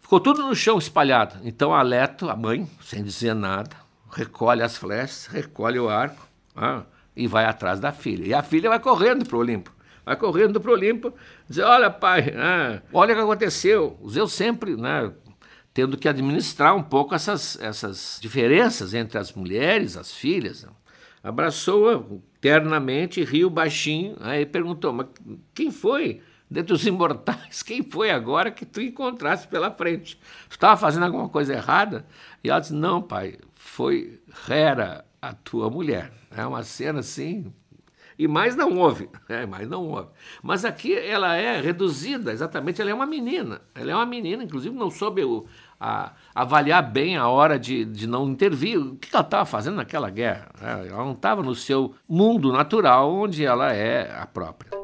[0.00, 1.36] Ficou tudo no chão espalhado.
[1.42, 3.76] Então Aleto, a mãe, sem dizer nada,
[4.10, 6.82] recolhe as flechas, recolhe o arco ah,
[7.16, 8.26] e vai atrás da filha.
[8.26, 9.72] E a filha vai correndo para o Olimpo.
[10.04, 11.12] Vai correndo para o Olimpo,
[11.48, 13.98] dizer, olha pai, ah, olha o que aconteceu.
[14.08, 15.12] Zeus sempre né,
[15.72, 20.66] tendo que administrar um pouco essas, essas diferenças entre as mulheres, as filhas.
[21.22, 22.02] Abraçou-a
[22.40, 25.06] ternamente, riu baixinho, aí perguntou, mas
[25.54, 26.20] quem foi?
[26.52, 30.16] dentre os imortais, quem foi agora que tu encontraste pela frente?
[30.48, 32.06] Tu estava fazendo alguma coisa errada?
[32.44, 36.12] E ela disse: Não, pai, foi Hera, a tua mulher.
[36.30, 37.52] É uma cena assim.
[38.18, 40.08] E mais não houve, é, mais não houve.
[40.42, 43.60] Mas aqui ela é reduzida, exatamente, ela é uma menina.
[43.74, 45.46] Ela é uma menina, inclusive não soube o,
[45.80, 48.78] a, avaliar bem a hora de, de não intervir.
[48.78, 50.48] O que ela estava fazendo naquela guerra?
[50.60, 54.82] É, ela não estava no seu mundo natural, onde ela é a própria.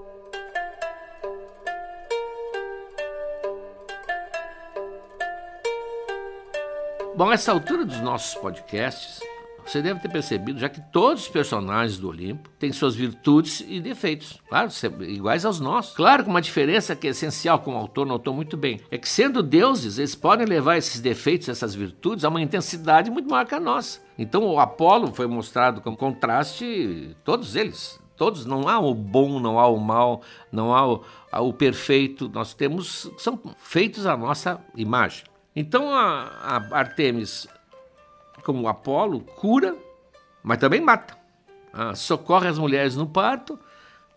[7.19, 9.19] Bom, essa altura dos nossos podcasts,
[9.69, 13.81] você deve ter percebido já que todos os personagens do Olimpo têm suas virtudes e
[13.81, 14.71] defeitos, claro,
[15.03, 15.95] iguais aos nossos.
[15.95, 19.09] Claro que uma diferença que é essencial, como o autor notou muito bem, é que
[19.09, 23.55] sendo deuses, eles podem levar esses defeitos, essas virtudes, a uma intensidade muito maior que
[23.55, 24.01] a nossa.
[24.19, 29.59] Então o Apolo foi mostrado como contraste, todos eles, todos, não há o bom, não
[29.59, 35.25] há o mal, não há o, o perfeito, nós temos, são feitos à nossa imagem.
[35.55, 37.47] Então a, a Artemis,
[38.49, 39.77] como Apolo, cura,
[40.43, 41.15] mas também mata.
[41.71, 43.59] Ah, socorre as mulheres no parto,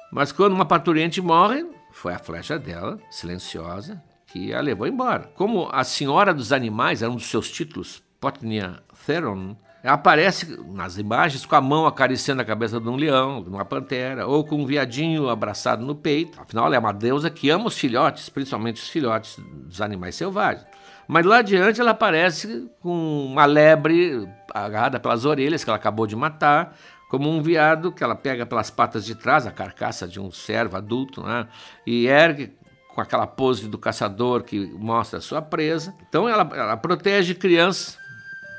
[0.10, 5.30] mas quando uma parturiente morre, foi a flecha dela, silenciosa, que a levou embora.
[5.36, 11.46] Como a Senhora dos Animais, era um dos seus títulos, Potnia Theron, aparece nas imagens
[11.46, 14.66] com a mão acariciando a cabeça de um leão, de uma pantera, ou com um
[14.66, 16.40] viadinho abraçado no peito.
[16.40, 20.66] Afinal, ela é uma deusa que ama os filhotes, principalmente os filhotes dos animais selvagens.
[21.12, 26.16] Mas lá adiante ela aparece com uma lebre agarrada pelas orelhas que ela acabou de
[26.16, 26.74] matar,
[27.10, 30.78] como um veado que ela pega pelas patas de trás, a carcaça de um servo
[30.78, 31.50] adulto, né?
[31.86, 32.54] e ergue
[32.96, 35.94] com aquela pose do caçador que mostra a sua presa.
[36.08, 37.98] Então ela, ela protege crianças,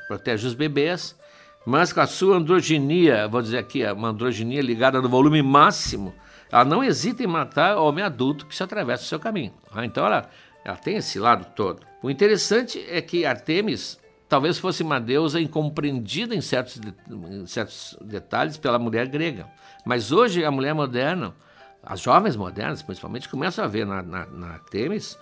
[0.07, 1.17] protege os bebês,
[1.65, 6.13] mas com a sua androginia, vou dizer aqui, uma androginia ligada no volume máximo,
[6.51, 9.51] ela não hesita em matar homem adulto que se atravessa o seu caminho.
[9.73, 9.85] Né?
[9.85, 10.29] Então ela,
[10.63, 11.85] ela tem esse lado todo.
[12.01, 18.57] O interessante é que Artemis talvez fosse uma deusa incompreendida em certos, em certos detalhes
[18.57, 19.47] pela mulher grega.
[19.85, 21.33] Mas hoje a mulher moderna,
[21.83, 25.17] as jovens modernas principalmente, começam a ver na, na, na Artemis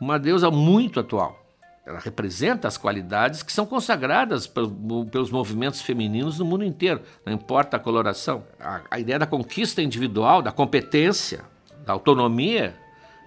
[0.00, 1.44] uma deusa muito atual.
[1.86, 7.76] Ela representa as qualidades que são consagradas pelos movimentos femininos no mundo inteiro, não importa
[7.76, 8.44] a coloração.
[8.58, 11.44] A, a ideia da conquista individual, da competência,
[11.84, 12.74] da autonomia,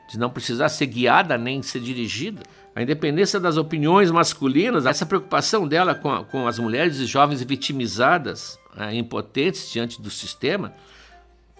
[0.07, 2.41] de não precisar ser guiada nem ser dirigida,
[2.75, 8.59] a independência das opiniões masculinas, essa preocupação dela com, com as mulheres e jovens vitimizadas,
[8.75, 10.73] né, impotentes diante do sistema,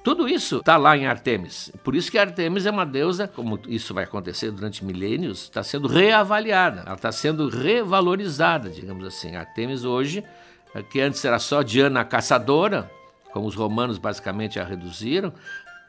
[0.04, 1.70] tudo isso está lá em Artemis.
[1.84, 5.88] Por isso que Artemis é uma deusa, como isso vai acontecer durante milênios, está sendo
[5.88, 9.36] reavaliada, ela está sendo revalorizada, digamos assim.
[9.36, 10.24] Artemis hoje,
[10.74, 12.90] é que antes era só Diana caçadora,
[13.34, 15.34] como os romanos basicamente a reduziram,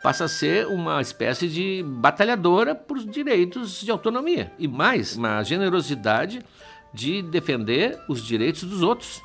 [0.02, 4.52] passa a ser uma espécie de batalhadora por direitos de autonomia.
[4.58, 6.44] E mais, uma generosidade
[6.92, 9.22] de defender os direitos dos outros,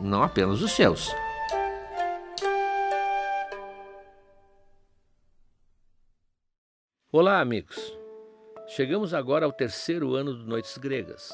[0.00, 1.10] não apenas os seus.
[7.12, 7.76] Olá, amigos.
[8.68, 11.32] Chegamos agora ao terceiro ano do Noites Gregas.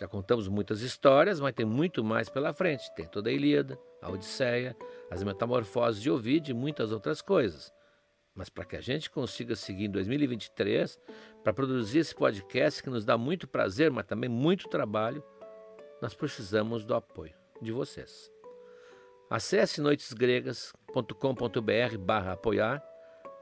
[0.00, 2.92] Já contamos muitas histórias, mas tem muito mais pela frente.
[2.94, 4.74] Tem toda a Ilíada, a Odisseia,
[5.10, 7.72] as Metamorfoses de Ovid e muitas outras coisas.
[8.34, 10.98] Mas para que a gente consiga seguir em 2023,
[11.42, 15.22] para produzir esse podcast que nos dá muito prazer, mas também muito trabalho,
[16.00, 18.30] nós precisamos do apoio de vocês.
[19.30, 22.82] Acesse noitesgregas.com.br barra apoiar,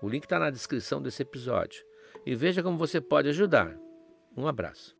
[0.02, 1.84] o link está na descrição desse episódio,
[2.26, 3.76] e veja como você pode ajudar.
[4.36, 4.99] Um abraço.